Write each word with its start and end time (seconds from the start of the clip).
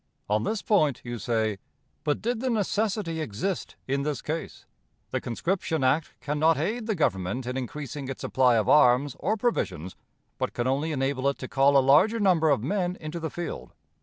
"On 0.27 0.43
this 0.45 0.63
point 0.63 1.01
you 1.03 1.19
say: 1.19 1.59
`But 2.03 2.23
did 2.23 2.39
the 2.39 2.49
necessity 2.49 3.21
exist 3.21 3.75
in 3.87 4.01
this 4.01 4.23
case? 4.23 4.65
The 5.11 5.21
conscription 5.21 5.83
act 5.83 6.15
can 6.21 6.39
not 6.39 6.57
aid 6.57 6.87
the 6.87 6.95
Government 6.95 7.45
in 7.45 7.55
increasing 7.55 8.07
its 8.07 8.21
supply 8.21 8.55
of 8.55 8.67
arms 8.67 9.15
or 9.19 9.37
provisions, 9.37 9.95
but 10.39 10.53
can 10.53 10.65
only 10.65 10.91
enable 10.91 11.29
it 11.29 11.37
to 11.37 11.47
call 11.47 11.77
a 11.77 11.85
larger 11.85 12.19
number 12.19 12.49
of 12.49 12.63
men 12.63 12.97
into 12.99 13.19
the 13.19 13.29
field. 13.29 13.73